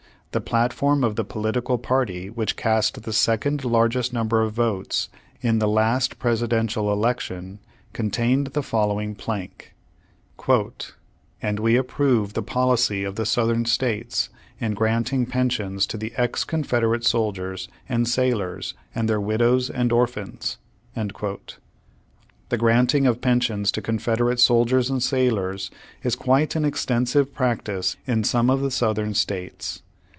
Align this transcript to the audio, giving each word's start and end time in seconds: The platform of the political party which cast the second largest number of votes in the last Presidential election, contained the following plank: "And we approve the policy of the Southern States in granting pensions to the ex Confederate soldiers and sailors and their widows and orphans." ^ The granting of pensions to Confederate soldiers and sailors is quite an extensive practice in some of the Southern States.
The 0.33 0.39
platform 0.39 1.03
of 1.03 1.17
the 1.17 1.25
political 1.25 1.77
party 1.77 2.29
which 2.29 2.55
cast 2.55 3.03
the 3.03 3.11
second 3.11 3.65
largest 3.65 4.13
number 4.13 4.41
of 4.41 4.53
votes 4.53 5.09
in 5.41 5.59
the 5.59 5.67
last 5.67 6.19
Presidential 6.19 6.93
election, 6.93 7.59
contained 7.91 8.47
the 8.53 8.63
following 8.63 9.13
plank: 9.13 9.73
"And 11.41 11.59
we 11.59 11.75
approve 11.75 12.31
the 12.31 12.41
policy 12.41 13.03
of 13.03 13.15
the 13.15 13.25
Southern 13.25 13.65
States 13.65 14.29
in 14.57 14.73
granting 14.73 15.25
pensions 15.25 15.85
to 15.87 15.97
the 15.97 16.13
ex 16.15 16.45
Confederate 16.45 17.03
soldiers 17.05 17.67
and 17.89 18.07
sailors 18.07 18.73
and 18.95 19.09
their 19.09 19.19
widows 19.19 19.69
and 19.69 19.91
orphans." 19.91 20.57
^ 20.97 21.53
The 22.47 22.57
granting 22.57 23.05
of 23.05 23.19
pensions 23.19 23.69
to 23.73 23.81
Confederate 23.81 24.39
soldiers 24.39 24.89
and 24.89 25.03
sailors 25.03 25.71
is 26.03 26.15
quite 26.15 26.55
an 26.55 26.63
extensive 26.63 27.33
practice 27.33 27.97
in 28.07 28.23
some 28.23 28.49
of 28.49 28.61
the 28.61 28.71
Southern 28.71 29.13
States. 29.13 29.81